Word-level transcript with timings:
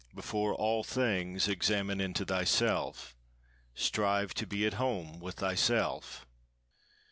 —Before 0.15 0.55
all 0.55 0.83
things 0.83 1.47
examine 1.47 2.01
into 2.01 2.25
thyself: 2.25 3.15
strive 3.75 4.33
to 4.33 4.47
be 4.47 4.65
at 4.65 4.73
home 4.81 5.19
with 5.19 5.35
thyself! 5.35 6.25